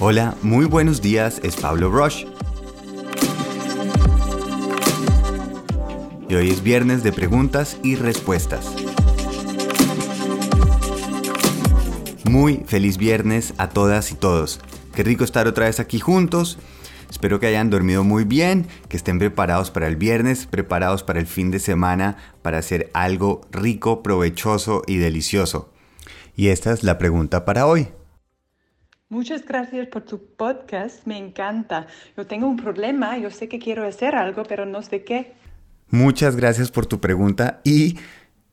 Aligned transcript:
Hola, 0.00 0.36
muy 0.42 0.64
buenos 0.64 1.02
días, 1.02 1.40
es 1.42 1.56
Pablo 1.56 1.90
Rush. 1.90 2.24
Y 6.28 6.34
hoy 6.36 6.50
es 6.50 6.62
viernes 6.62 7.02
de 7.02 7.12
preguntas 7.12 7.78
y 7.82 7.96
respuestas. 7.96 8.72
Muy 12.30 12.62
feliz 12.64 12.96
viernes 12.96 13.54
a 13.58 13.70
todas 13.70 14.12
y 14.12 14.14
todos. 14.14 14.60
Qué 14.94 15.02
rico 15.02 15.24
estar 15.24 15.48
otra 15.48 15.64
vez 15.64 15.80
aquí 15.80 15.98
juntos. 15.98 16.60
Espero 17.10 17.40
que 17.40 17.48
hayan 17.48 17.68
dormido 17.68 18.04
muy 18.04 18.22
bien, 18.22 18.68
que 18.88 18.96
estén 18.96 19.18
preparados 19.18 19.72
para 19.72 19.88
el 19.88 19.96
viernes, 19.96 20.46
preparados 20.46 21.02
para 21.02 21.18
el 21.18 21.26
fin 21.26 21.50
de 21.50 21.58
semana, 21.58 22.18
para 22.42 22.58
hacer 22.58 22.88
algo 22.94 23.40
rico, 23.50 24.04
provechoso 24.04 24.82
y 24.86 24.98
delicioso. 24.98 25.70
Y 26.36 26.50
esta 26.50 26.72
es 26.72 26.84
la 26.84 26.98
pregunta 26.98 27.44
para 27.44 27.66
hoy. 27.66 27.88
Muchas 29.10 29.42
gracias 29.46 29.86
por 29.86 30.02
tu 30.02 30.22
podcast, 30.36 31.06
me 31.06 31.16
encanta. 31.16 31.86
Yo 32.14 32.26
tengo 32.26 32.46
un 32.46 32.58
problema, 32.58 33.16
yo 33.16 33.30
sé 33.30 33.48
que 33.48 33.58
quiero 33.58 33.86
hacer 33.86 34.14
algo, 34.14 34.42
pero 34.42 34.66
no 34.66 34.82
sé 34.82 35.02
qué. 35.02 35.32
Muchas 35.88 36.36
gracias 36.36 36.70
por 36.70 36.84
tu 36.84 37.00
pregunta 37.00 37.62
y 37.64 37.96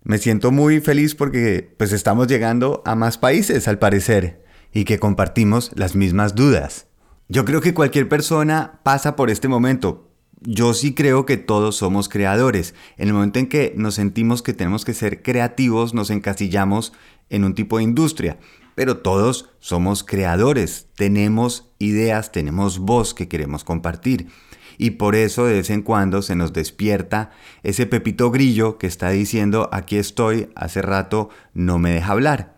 me 0.03 0.17
siento 0.17 0.51
muy 0.53 0.79
feliz 0.79 1.13
porque 1.13 1.75
pues 1.77 1.91
estamos 1.91 2.27
llegando 2.27 2.81
a 2.85 2.95
más 2.95 3.17
países 3.17 3.67
al 3.67 3.79
parecer 3.79 4.45
y 4.71 4.85
que 4.85 4.97
compartimos 4.97 5.73
las 5.75 5.93
mismas 5.93 6.35
dudas. 6.35 6.87
Yo 7.27 7.43
creo 7.43 7.59
que 7.59 7.73
cualquier 7.73 8.07
persona 8.07 8.79
pasa 8.83 9.17
por 9.17 9.29
este 9.29 9.49
momento. 9.49 10.09
Yo 10.39 10.73
sí 10.73 10.93
creo 10.95 11.25
que 11.25 11.35
todos 11.35 11.75
somos 11.75 12.07
creadores. 12.07 12.75
En 12.95 13.09
el 13.09 13.13
momento 13.13 13.39
en 13.39 13.49
que 13.49 13.73
nos 13.75 13.95
sentimos 13.95 14.41
que 14.41 14.53
tenemos 14.53 14.85
que 14.85 14.93
ser 14.93 15.21
creativos, 15.21 15.93
nos 15.93 16.09
encasillamos 16.11 16.93
en 17.29 17.43
un 17.43 17.55
tipo 17.55 17.77
de 17.77 17.83
industria 17.83 18.37
pero 18.75 18.97
todos 18.97 19.49
somos 19.59 20.03
creadores, 20.03 20.87
tenemos 20.95 21.71
ideas, 21.79 22.31
tenemos 22.31 22.79
voz 22.79 23.13
que 23.13 23.27
queremos 23.27 23.63
compartir. 23.63 24.27
Y 24.77 24.91
por 24.91 25.15
eso 25.15 25.45
de 25.45 25.53
vez 25.53 25.69
en 25.69 25.81
cuando 25.81 26.21
se 26.21 26.35
nos 26.35 26.51
despierta 26.51 27.31
ese 27.63 27.85
pepito 27.85 28.29
grillo 28.29 28.77
que 28.77 28.87
está 28.87 29.09
diciendo, 29.09 29.69
aquí 29.71 29.97
estoy, 29.97 30.49
hace 30.55 30.81
rato 30.81 31.29
no 31.53 31.79
me 31.79 31.91
deja 31.91 32.11
hablar. 32.11 32.55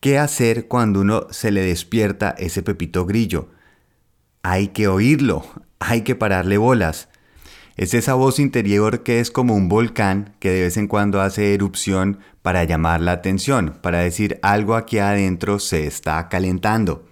¿Qué 0.00 0.18
hacer 0.18 0.68
cuando 0.68 1.00
uno 1.00 1.26
se 1.30 1.50
le 1.50 1.62
despierta 1.62 2.34
ese 2.36 2.62
pepito 2.62 3.06
grillo? 3.06 3.48
Hay 4.42 4.68
que 4.68 4.86
oírlo, 4.86 5.46
hay 5.78 6.02
que 6.02 6.14
pararle 6.14 6.58
bolas. 6.58 7.08
Es 7.76 7.92
esa 7.92 8.14
voz 8.14 8.38
interior 8.38 9.02
que 9.02 9.18
es 9.18 9.32
como 9.32 9.54
un 9.54 9.68
volcán 9.68 10.36
que 10.38 10.50
de 10.50 10.62
vez 10.62 10.76
en 10.76 10.86
cuando 10.86 11.20
hace 11.20 11.54
erupción 11.54 12.20
para 12.40 12.62
llamar 12.62 13.00
la 13.00 13.12
atención, 13.12 13.78
para 13.82 13.98
decir 13.98 14.38
algo 14.42 14.76
aquí 14.76 14.98
adentro 14.98 15.58
se 15.58 15.86
está 15.86 16.28
calentando. 16.28 17.04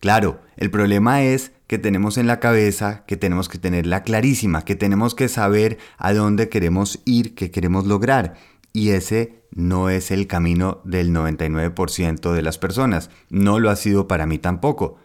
Claro, 0.00 0.40
el 0.56 0.70
problema 0.70 1.22
es 1.22 1.52
que 1.66 1.78
tenemos 1.78 2.18
en 2.18 2.26
la 2.26 2.40
cabeza, 2.40 3.04
que 3.06 3.16
tenemos 3.16 3.48
que 3.48 3.56
tenerla 3.56 4.02
clarísima, 4.02 4.66
que 4.66 4.74
tenemos 4.74 5.14
que 5.14 5.28
saber 5.28 5.78
a 5.96 6.12
dónde 6.12 6.50
queremos 6.50 7.00
ir, 7.06 7.34
qué 7.34 7.50
queremos 7.50 7.86
lograr. 7.86 8.34
Y 8.74 8.90
ese 8.90 9.42
no 9.50 9.88
es 9.88 10.10
el 10.10 10.26
camino 10.26 10.82
del 10.84 11.10
99% 11.10 12.32
de 12.32 12.42
las 12.42 12.58
personas. 12.58 13.08
No 13.30 13.60
lo 13.60 13.70
ha 13.70 13.76
sido 13.76 14.08
para 14.08 14.26
mí 14.26 14.38
tampoco. 14.38 14.98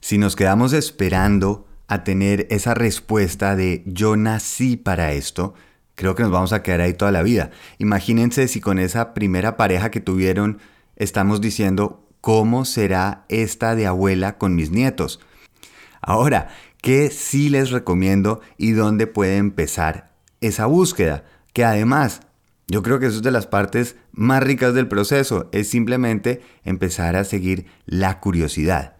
Si 0.00 0.18
nos 0.18 0.36
quedamos 0.36 0.72
esperando 0.72 1.66
a 1.88 2.04
tener 2.04 2.46
esa 2.50 2.74
respuesta 2.74 3.56
de 3.56 3.82
yo 3.86 4.16
nací 4.16 4.76
para 4.76 5.12
esto, 5.12 5.54
creo 5.94 6.14
que 6.14 6.22
nos 6.22 6.32
vamos 6.32 6.52
a 6.52 6.62
quedar 6.62 6.80
ahí 6.80 6.94
toda 6.94 7.12
la 7.12 7.22
vida. 7.22 7.50
Imagínense 7.78 8.48
si 8.48 8.60
con 8.60 8.78
esa 8.78 9.14
primera 9.14 9.56
pareja 9.56 9.90
que 9.90 10.00
tuvieron 10.00 10.58
estamos 10.96 11.40
diciendo, 11.40 12.08
¿cómo 12.20 12.64
será 12.64 13.24
esta 13.28 13.74
de 13.74 13.86
abuela 13.86 14.38
con 14.38 14.54
mis 14.54 14.70
nietos? 14.70 15.20
Ahora, 16.00 16.48
¿qué 16.80 17.10
sí 17.10 17.48
les 17.48 17.70
recomiendo 17.70 18.40
y 18.56 18.72
dónde 18.72 19.06
puede 19.06 19.36
empezar 19.36 20.12
esa 20.40 20.66
búsqueda? 20.66 21.24
Que 21.52 21.64
además, 21.64 22.20
yo 22.66 22.82
creo 22.82 22.98
que 22.98 23.06
eso 23.06 23.16
es 23.16 23.22
de 23.22 23.30
las 23.30 23.46
partes 23.46 23.96
más 24.12 24.42
ricas 24.42 24.74
del 24.74 24.88
proceso, 24.88 25.48
es 25.52 25.68
simplemente 25.68 26.42
empezar 26.64 27.16
a 27.16 27.24
seguir 27.24 27.66
la 27.86 28.20
curiosidad. 28.20 28.93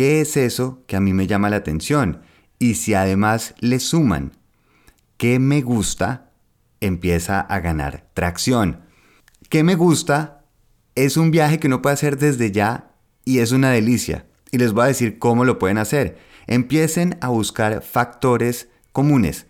¿Qué 0.00 0.22
es 0.22 0.38
eso 0.38 0.82
que 0.86 0.96
a 0.96 1.00
mí 1.00 1.12
me 1.12 1.26
llama 1.26 1.50
la 1.50 1.56
atención? 1.56 2.22
Y 2.58 2.76
si 2.76 2.94
además 2.94 3.54
le 3.60 3.78
suman 3.80 4.32
¿qué 5.18 5.38
me 5.38 5.60
gusta? 5.60 6.30
empieza 6.80 7.38
a 7.38 7.60
ganar 7.60 8.08
tracción. 8.14 8.80
¿Qué 9.50 9.62
me 9.62 9.74
gusta? 9.74 10.46
Es 10.94 11.18
un 11.18 11.30
viaje 11.30 11.60
que 11.60 11.66
uno 11.66 11.82
puede 11.82 11.92
hacer 11.92 12.16
desde 12.16 12.50
ya 12.50 12.92
y 13.26 13.40
es 13.40 13.52
una 13.52 13.72
delicia. 13.72 14.24
Y 14.50 14.56
les 14.56 14.72
voy 14.72 14.84
a 14.84 14.86
decir 14.86 15.18
cómo 15.18 15.44
lo 15.44 15.58
pueden 15.58 15.76
hacer. 15.76 16.16
Empiecen 16.46 17.18
a 17.20 17.28
buscar 17.28 17.82
factores 17.82 18.70
comunes. 18.92 19.48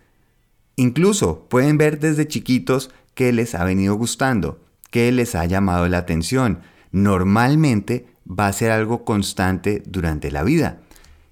Incluso 0.74 1.48
pueden 1.48 1.78
ver 1.78 2.00
desde 2.00 2.26
chiquitos 2.26 2.90
qué 3.14 3.32
les 3.32 3.54
ha 3.54 3.62
venido 3.62 3.94
gustando, 3.94 4.60
qué 4.90 5.12
les 5.12 5.36
ha 5.36 5.44
llamado 5.44 5.86
la 5.86 5.98
atención. 5.98 6.62
Normalmente 6.90 8.08
va 8.30 8.46
a 8.46 8.52
ser 8.52 8.70
algo 8.70 9.04
constante 9.04 9.82
durante 9.86 10.30
la 10.30 10.42
vida. 10.42 10.80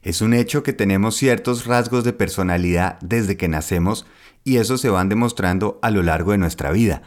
Es 0.02 0.22
un 0.22 0.34
hecho 0.34 0.62
que 0.62 0.72
tenemos 0.72 1.16
ciertos 1.16 1.66
rasgos 1.66 2.04
de 2.04 2.12
personalidad 2.12 2.98
desde 3.00 3.36
que 3.36 3.48
nacemos 3.48 4.06
y 4.44 4.56
eso 4.56 4.78
se 4.78 4.88
van 4.88 5.08
demostrando 5.08 5.78
a 5.82 5.90
lo 5.90 6.02
largo 6.02 6.32
de 6.32 6.38
nuestra 6.38 6.70
vida. 6.70 7.02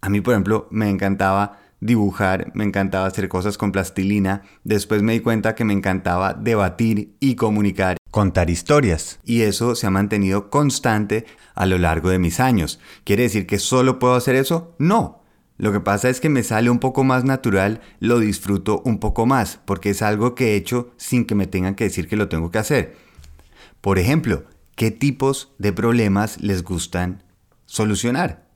A 0.00 0.08
mí, 0.08 0.20
por 0.20 0.34
ejemplo, 0.34 0.66
me 0.70 0.90
encantaba 0.90 1.60
dibujar, 1.80 2.52
me 2.54 2.64
encantaba 2.64 3.06
hacer 3.06 3.28
cosas 3.28 3.58
con 3.58 3.72
plastilina, 3.72 4.42
después 4.64 5.02
me 5.02 5.14
di 5.14 5.20
cuenta 5.20 5.54
que 5.54 5.64
me 5.64 5.72
encantaba 5.72 6.32
debatir 6.32 7.16
y 7.18 7.34
comunicar, 7.34 7.96
contar 8.10 8.50
historias, 8.50 9.18
y 9.24 9.42
eso 9.42 9.74
se 9.74 9.86
ha 9.86 9.90
mantenido 9.90 10.48
constante 10.48 11.26
a 11.54 11.66
lo 11.66 11.78
largo 11.78 12.08
de 12.08 12.20
mis 12.20 12.40
años. 12.40 12.78
¿Quiere 13.04 13.24
decir 13.24 13.46
que 13.46 13.58
solo 13.58 13.98
puedo 13.98 14.14
hacer 14.14 14.36
eso? 14.36 14.74
No, 14.78 15.21
lo 15.62 15.70
que 15.70 15.78
pasa 15.78 16.08
es 16.08 16.20
que 16.20 16.28
me 16.28 16.42
sale 16.42 16.70
un 16.70 16.80
poco 16.80 17.04
más 17.04 17.22
natural, 17.22 17.80
lo 18.00 18.18
disfruto 18.18 18.82
un 18.84 18.98
poco 18.98 19.26
más, 19.26 19.60
porque 19.64 19.90
es 19.90 20.02
algo 20.02 20.34
que 20.34 20.48
he 20.48 20.56
hecho 20.56 20.90
sin 20.96 21.24
que 21.24 21.36
me 21.36 21.46
tengan 21.46 21.76
que 21.76 21.84
decir 21.84 22.08
que 22.08 22.16
lo 22.16 22.28
tengo 22.28 22.50
que 22.50 22.58
hacer. 22.58 22.96
Por 23.80 24.00
ejemplo, 24.00 24.42
¿qué 24.74 24.90
tipos 24.90 25.52
de 25.58 25.72
problemas 25.72 26.40
les 26.40 26.64
gustan 26.64 27.22
solucionar? 27.64 28.48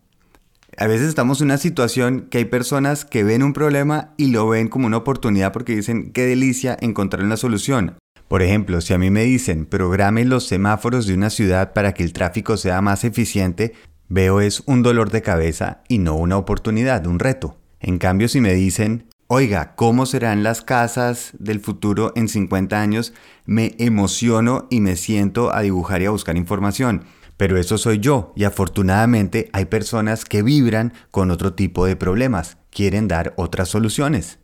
A 0.76 0.88
veces 0.88 1.06
estamos 1.06 1.40
en 1.40 1.44
una 1.44 1.58
situación 1.58 2.26
que 2.28 2.38
hay 2.38 2.44
personas 2.46 3.04
que 3.04 3.22
ven 3.22 3.44
un 3.44 3.52
problema 3.52 4.12
y 4.16 4.32
lo 4.32 4.48
ven 4.48 4.66
como 4.66 4.88
una 4.88 4.96
oportunidad 4.96 5.52
porque 5.52 5.76
dicen, 5.76 6.10
qué 6.10 6.26
delicia 6.26 6.76
encontrar 6.80 7.22
una 7.22 7.36
solución. 7.36 7.98
Por 8.26 8.42
ejemplo, 8.42 8.80
si 8.80 8.94
a 8.94 8.98
mí 8.98 9.10
me 9.12 9.22
dicen, 9.22 9.66
programe 9.66 10.24
los 10.24 10.48
semáforos 10.48 11.06
de 11.06 11.14
una 11.14 11.30
ciudad 11.30 11.72
para 11.72 11.94
que 11.94 12.02
el 12.02 12.12
tráfico 12.12 12.56
sea 12.56 12.80
más 12.80 13.04
eficiente, 13.04 13.74
veo 14.08 14.40
es 14.40 14.62
un 14.66 14.82
dolor 14.82 15.10
de 15.10 15.22
cabeza 15.22 15.82
y 15.88 15.98
no 15.98 16.16
una 16.16 16.36
oportunidad, 16.36 17.06
un 17.06 17.18
reto. 17.18 17.56
En 17.80 17.98
cambio, 17.98 18.28
si 18.28 18.40
me 18.40 18.54
dicen, 18.54 19.06
oiga, 19.26 19.74
¿cómo 19.74 20.06
serán 20.06 20.42
las 20.42 20.62
casas 20.62 21.32
del 21.38 21.60
futuro 21.60 22.12
en 22.16 22.28
50 22.28 22.80
años? 22.80 23.12
Me 23.44 23.74
emociono 23.78 24.66
y 24.70 24.80
me 24.80 24.96
siento 24.96 25.54
a 25.54 25.62
dibujar 25.62 26.02
y 26.02 26.06
a 26.06 26.10
buscar 26.10 26.36
información. 26.36 27.04
Pero 27.36 27.58
eso 27.58 27.76
soy 27.76 27.98
yo 27.98 28.32
y 28.34 28.44
afortunadamente 28.44 29.50
hay 29.52 29.66
personas 29.66 30.24
que 30.24 30.42
vibran 30.42 30.94
con 31.10 31.30
otro 31.30 31.52
tipo 31.52 31.84
de 31.84 31.96
problemas, 31.96 32.56
quieren 32.70 33.08
dar 33.08 33.34
otras 33.36 33.68
soluciones. 33.68 34.38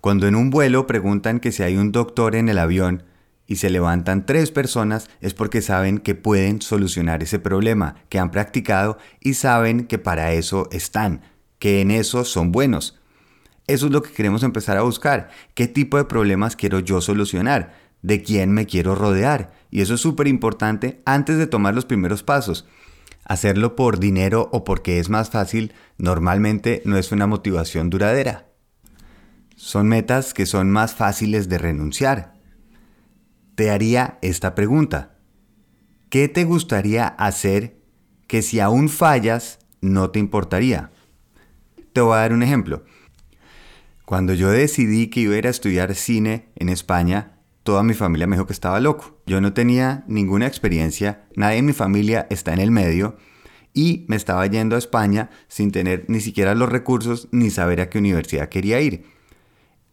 Cuando 0.00 0.28
en 0.28 0.36
un 0.36 0.50
vuelo 0.50 0.86
preguntan 0.86 1.40
que 1.40 1.50
si 1.50 1.62
hay 1.62 1.76
un 1.76 1.90
doctor 1.90 2.36
en 2.36 2.48
el 2.48 2.58
avión, 2.58 3.04
y 3.48 3.56
se 3.56 3.70
levantan 3.70 4.26
tres 4.26 4.52
personas 4.52 5.08
es 5.20 5.32
porque 5.32 5.62
saben 5.62 5.98
que 5.98 6.14
pueden 6.14 6.60
solucionar 6.60 7.22
ese 7.22 7.38
problema, 7.38 7.96
que 8.10 8.18
han 8.18 8.30
practicado 8.30 8.98
y 9.20 9.34
saben 9.34 9.86
que 9.86 9.98
para 9.98 10.32
eso 10.32 10.68
están, 10.70 11.22
que 11.58 11.80
en 11.80 11.90
eso 11.90 12.24
son 12.24 12.52
buenos. 12.52 13.00
Eso 13.66 13.86
es 13.86 13.92
lo 13.92 14.02
que 14.02 14.12
queremos 14.12 14.42
empezar 14.42 14.76
a 14.76 14.82
buscar. 14.82 15.30
¿Qué 15.54 15.66
tipo 15.66 15.96
de 15.96 16.04
problemas 16.04 16.56
quiero 16.56 16.78
yo 16.78 17.00
solucionar? 17.00 17.74
¿De 18.02 18.22
quién 18.22 18.52
me 18.52 18.66
quiero 18.66 18.94
rodear? 18.94 19.50
Y 19.70 19.80
eso 19.80 19.94
es 19.94 20.00
súper 20.02 20.28
importante 20.28 21.00
antes 21.06 21.38
de 21.38 21.46
tomar 21.46 21.74
los 21.74 21.86
primeros 21.86 22.22
pasos. 22.22 22.66
Hacerlo 23.24 23.76
por 23.76 23.98
dinero 23.98 24.50
o 24.52 24.62
porque 24.62 24.98
es 24.98 25.08
más 25.08 25.30
fácil 25.30 25.72
normalmente 25.96 26.82
no 26.84 26.98
es 26.98 27.12
una 27.12 27.26
motivación 27.26 27.88
duradera. 27.88 28.46
Son 29.56 29.88
metas 29.88 30.34
que 30.34 30.44
son 30.44 30.70
más 30.70 30.94
fáciles 30.94 31.48
de 31.48 31.58
renunciar, 31.58 32.37
te 33.58 33.72
haría 33.72 34.20
esta 34.22 34.54
pregunta. 34.54 35.18
¿Qué 36.10 36.28
te 36.28 36.44
gustaría 36.44 37.08
hacer 37.08 37.82
que 38.28 38.40
si 38.40 38.60
aún 38.60 38.88
fallas 38.88 39.58
no 39.80 40.10
te 40.10 40.20
importaría? 40.20 40.92
Te 41.92 42.00
voy 42.00 42.12
a 42.14 42.18
dar 42.18 42.32
un 42.32 42.44
ejemplo. 42.44 42.84
Cuando 44.04 44.32
yo 44.32 44.48
decidí 44.50 45.08
que 45.08 45.22
iba 45.22 45.34
a 45.34 45.38
a 45.38 45.50
estudiar 45.50 45.96
cine 45.96 46.50
en 46.54 46.68
España, 46.68 47.40
toda 47.64 47.82
mi 47.82 47.94
familia 47.94 48.28
me 48.28 48.36
dijo 48.36 48.46
que 48.46 48.52
estaba 48.52 48.78
loco. 48.78 49.20
Yo 49.26 49.40
no 49.40 49.52
tenía 49.52 50.04
ninguna 50.06 50.46
experiencia, 50.46 51.26
nadie 51.34 51.58
en 51.58 51.66
mi 51.66 51.72
familia 51.72 52.28
está 52.30 52.52
en 52.52 52.60
el 52.60 52.70
medio 52.70 53.16
y 53.74 54.06
me 54.06 54.14
estaba 54.14 54.46
yendo 54.46 54.76
a 54.76 54.78
España 54.78 55.30
sin 55.48 55.72
tener 55.72 56.04
ni 56.06 56.20
siquiera 56.20 56.54
los 56.54 56.68
recursos 56.68 57.26
ni 57.32 57.50
saber 57.50 57.80
a 57.80 57.90
qué 57.90 57.98
universidad 57.98 58.50
quería 58.50 58.80
ir. 58.80 59.17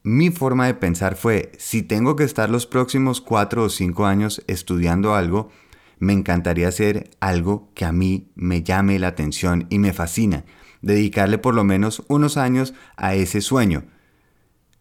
Mi 0.06 0.30
forma 0.30 0.68
de 0.68 0.76
pensar 0.76 1.16
fue, 1.16 1.52
si 1.58 1.82
tengo 1.82 2.16
que 2.16 2.26
estar 2.26 2.48
los 2.52 2.68
próximos 2.68 3.22
cuatro 3.22 3.64
o 3.64 3.70
cinco 3.70 4.06
años 4.06 4.44
estudiando 4.46 5.16
algo, 5.16 5.50
me 5.98 6.14
encantaría 6.14 6.68
hacer 6.68 7.10
algo 7.20 7.72
que 7.74 7.86
a 7.86 7.92
mí 7.92 8.30
me 8.36 8.62
llame 8.62 9.00
la 9.00 9.08
atención 9.08 9.66
y 9.72 9.80
me 9.80 9.94
fascina, 9.94 10.46
dedicarle 10.84 11.40
por 11.40 11.56
lo 11.56 11.64
menos 11.64 12.04
unos 12.08 12.38
años 12.38 12.76
a 12.98 13.16
ese 13.16 13.42
sueño. 13.42 13.86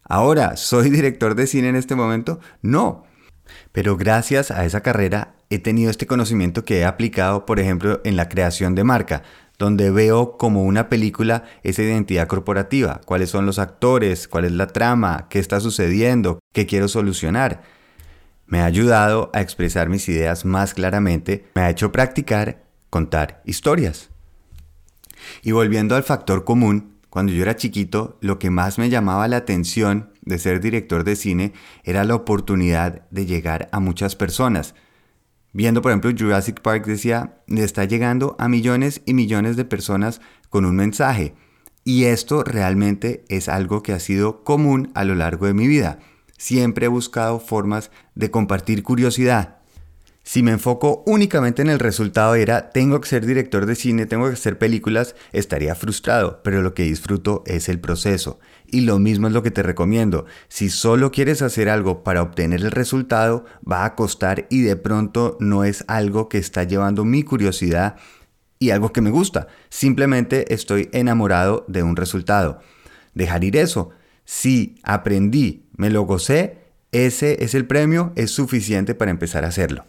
Ahora, 0.02 0.58
¿soy 0.58 0.90
director 0.90 1.34
de 1.34 1.46
cine 1.46 1.70
en 1.70 1.76
este 1.76 1.94
momento? 1.94 2.38
No. 2.60 3.04
Pero 3.72 3.96
gracias 3.96 4.50
a 4.50 4.66
esa 4.66 4.82
carrera 4.82 5.36
he 5.48 5.58
tenido 5.58 5.90
este 5.90 6.06
conocimiento 6.06 6.66
que 6.66 6.80
he 6.80 6.84
aplicado, 6.84 7.46
por 7.46 7.60
ejemplo, 7.60 8.02
en 8.04 8.16
la 8.16 8.28
creación 8.28 8.74
de 8.74 8.84
marca, 8.84 9.22
donde 9.58 9.90
veo 9.90 10.36
como 10.36 10.64
una 10.64 10.88
película 10.88 11.44
esa 11.62 11.82
identidad 11.82 12.26
corporativa, 12.26 13.00
cuáles 13.04 13.30
son 13.30 13.46
los 13.46 13.58
actores, 13.58 14.28
cuál 14.28 14.44
es 14.44 14.52
la 14.52 14.66
trama, 14.66 15.26
qué 15.28 15.38
está 15.38 15.60
sucediendo, 15.60 16.40
qué 16.52 16.66
quiero 16.66 16.88
solucionar. 16.88 17.62
Me 18.46 18.60
ha 18.60 18.66
ayudado 18.66 19.30
a 19.32 19.40
expresar 19.40 19.88
mis 19.88 20.08
ideas 20.08 20.44
más 20.44 20.74
claramente, 20.74 21.46
me 21.54 21.62
ha 21.62 21.70
hecho 21.70 21.92
practicar 21.92 22.64
contar 22.90 23.42
historias. 23.44 24.10
Y 25.42 25.52
volviendo 25.52 25.96
al 25.96 26.02
factor 26.02 26.44
común, 26.44 26.94
cuando 27.08 27.32
yo 27.32 27.42
era 27.42 27.56
chiquito, 27.56 28.18
lo 28.20 28.38
que 28.38 28.50
más 28.50 28.78
me 28.78 28.90
llamaba 28.90 29.28
la 29.28 29.36
atención 29.36 30.10
de 30.22 30.38
ser 30.38 30.60
director 30.60 31.04
de 31.04 31.16
cine 31.16 31.52
era 31.84 32.04
la 32.04 32.16
oportunidad 32.16 33.08
de 33.10 33.24
llegar 33.24 33.68
a 33.72 33.78
muchas 33.78 34.16
personas. 34.16 34.74
Viendo, 35.54 35.82
por 35.82 35.92
ejemplo, 35.92 36.10
Jurassic 36.10 36.60
Park 36.60 36.84
decía, 36.84 37.36
le 37.46 37.62
está 37.62 37.84
llegando 37.84 38.34
a 38.40 38.48
millones 38.48 39.02
y 39.06 39.14
millones 39.14 39.56
de 39.56 39.64
personas 39.64 40.20
con 40.50 40.64
un 40.64 40.74
mensaje. 40.74 41.34
Y 41.84 42.04
esto 42.04 42.42
realmente 42.42 43.24
es 43.28 43.48
algo 43.48 43.80
que 43.80 43.92
ha 43.92 44.00
sido 44.00 44.42
común 44.42 44.90
a 44.94 45.04
lo 45.04 45.14
largo 45.14 45.46
de 45.46 45.54
mi 45.54 45.68
vida. 45.68 46.00
Siempre 46.36 46.86
he 46.86 46.88
buscado 46.88 47.38
formas 47.38 47.92
de 48.16 48.32
compartir 48.32 48.82
curiosidad. 48.82 49.58
Si 50.26 50.42
me 50.42 50.52
enfoco 50.52 51.02
únicamente 51.04 51.60
en 51.60 51.68
el 51.68 51.78
resultado 51.78 52.34
era 52.34 52.70
tengo 52.70 52.98
que 52.98 53.08
ser 53.10 53.26
director 53.26 53.66
de 53.66 53.74
cine, 53.74 54.06
tengo 54.06 54.26
que 54.26 54.32
hacer 54.32 54.56
películas, 54.56 55.14
estaría 55.32 55.74
frustrado, 55.74 56.40
pero 56.42 56.62
lo 56.62 56.72
que 56.72 56.84
disfruto 56.84 57.42
es 57.46 57.68
el 57.68 57.78
proceso. 57.78 58.40
Y 58.66 58.80
lo 58.80 58.98
mismo 58.98 59.26
es 59.26 59.34
lo 59.34 59.42
que 59.42 59.50
te 59.50 59.62
recomiendo. 59.62 60.24
Si 60.48 60.70
solo 60.70 61.12
quieres 61.12 61.42
hacer 61.42 61.68
algo 61.68 62.02
para 62.02 62.22
obtener 62.22 62.62
el 62.62 62.70
resultado, 62.70 63.44
va 63.70 63.84
a 63.84 63.94
costar 63.94 64.46
y 64.48 64.62
de 64.62 64.76
pronto 64.76 65.36
no 65.40 65.62
es 65.62 65.84
algo 65.88 66.30
que 66.30 66.38
está 66.38 66.64
llevando 66.64 67.04
mi 67.04 67.22
curiosidad 67.22 67.96
y 68.58 68.70
algo 68.70 68.94
que 68.94 69.02
me 69.02 69.10
gusta. 69.10 69.48
Simplemente 69.68 70.54
estoy 70.54 70.88
enamorado 70.92 71.66
de 71.68 71.82
un 71.82 71.96
resultado. 71.96 72.60
Dejar 73.12 73.44
ir 73.44 73.56
eso. 73.56 73.90
Si 74.24 74.76
aprendí, 74.84 75.66
me 75.76 75.90
lo 75.90 76.02
gocé, 76.02 76.64
ese 76.92 77.44
es 77.44 77.54
el 77.54 77.66
premio, 77.66 78.12
es 78.16 78.30
suficiente 78.30 78.94
para 78.94 79.10
empezar 79.10 79.44
a 79.44 79.48
hacerlo. 79.48 79.84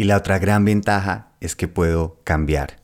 Y 0.00 0.04
la 0.04 0.16
otra 0.16 0.38
gran 0.38 0.64
ventaja 0.64 1.32
es 1.40 1.54
que 1.54 1.68
puedo 1.68 2.22
cambiar. 2.24 2.78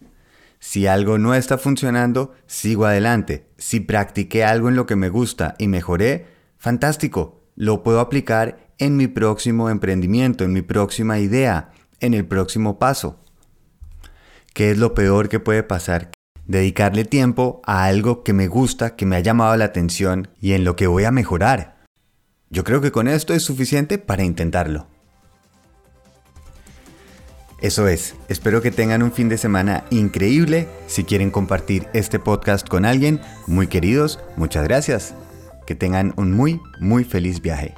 Si 0.59 0.87
algo 0.87 1.17
no 1.17 1.35
está 1.35 1.57
funcionando, 1.57 2.35
sigo 2.47 2.85
adelante. 2.85 3.49
Si 3.57 3.81
practiqué 3.81 4.45
algo 4.45 4.69
en 4.69 4.77
lo 4.77 4.85
que 4.85 4.97
me 4.97 5.09
gusta 5.09 5.55
y 5.59 5.67
mejoré, 5.67 6.27
fantástico. 6.59 7.41
Lo 7.55 7.83
puedo 7.83 8.01
aplicar 8.01 8.69
en 8.77 8.99
mi 8.99 9.07
próximo 9.07 9.71
emprendimiento, 9.71 10.45
en 10.45 10.53
mi 10.53 10.61
próxima 10.61 11.19
idea, 11.19 11.71
en 12.01 12.13
el 12.13 12.27
próximo 12.27 12.79
paso. 12.79 13.25
¿Qué 14.53 14.71
es 14.71 14.77
lo 14.77 14.93
peor 14.93 15.31
que 15.31 15.41
puede 15.41 15.63
pasar? 15.63 16.11
Dedicarle 16.45 17.07
tiempo 17.07 17.63
a 17.65 17.87
algo 17.87 18.25
que 18.25 18.35
me 18.35 18.47
gusta, 18.47 18.95
que 18.95 19.07
me 19.07 19.17
ha 19.17 19.21
llamado 19.21 19.57
la 19.57 19.65
atención 19.65 20.29
y 20.39 20.53
en 20.53 20.65
lo 20.65 20.77
que 20.77 20.87
voy 20.87 21.05
a 21.05 21.13
mejorar. 21.13 21.79
Yo 22.51 22.63
creo 22.63 22.83
que 22.83 22.93
con 22.93 23.09
esto 23.09 23.33
es 23.33 23.43
suficiente 23.43 23.97
para 23.97 24.23
intentarlo. 24.23 24.95
Eso 27.61 27.89
es, 27.89 28.15
espero 28.29 28.61
que 28.61 28.71
tengan 28.71 29.03
un 29.03 29.13
fin 29.13 29.31
de 29.31 29.39
semana 29.39 29.85
increíble. 29.91 30.69
Si 30.89 31.05
quieren 31.05 31.31
compartir 31.31 31.87
este 31.95 32.19
podcast 32.19 32.69
con 32.69 32.85
alguien, 32.85 33.21
muy 33.47 33.67
queridos, 33.67 34.21
muchas 34.37 34.65
gracias. 34.65 35.15
Que 35.67 35.75
tengan 35.75 36.13
un 36.17 36.33
muy, 36.33 36.61
muy 36.81 37.05
feliz 37.05 37.41
viaje. 37.41 37.75